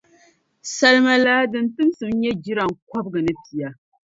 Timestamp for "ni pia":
3.25-3.69